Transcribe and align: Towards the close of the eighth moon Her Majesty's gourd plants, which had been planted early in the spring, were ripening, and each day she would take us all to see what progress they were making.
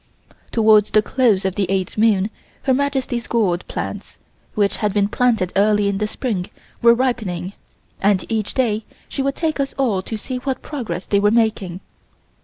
Towards 0.51 0.89
the 0.89 1.03
close 1.03 1.45
of 1.45 1.53
the 1.53 1.69
eighth 1.69 1.95
moon 1.95 2.31
Her 2.63 2.73
Majesty's 2.73 3.27
gourd 3.27 3.63
plants, 3.67 4.17
which 4.55 4.77
had 4.77 4.93
been 4.95 5.07
planted 5.07 5.53
early 5.55 5.87
in 5.87 5.99
the 5.99 6.07
spring, 6.07 6.49
were 6.81 6.95
ripening, 6.95 7.53
and 8.01 8.25
each 8.27 8.55
day 8.55 8.83
she 9.07 9.21
would 9.21 9.35
take 9.35 9.59
us 9.59 9.75
all 9.77 10.01
to 10.01 10.17
see 10.17 10.37
what 10.37 10.63
progress 10.63 11.05
they 11.05 11.19
were 11.19 11.29
making. 11.29 11.81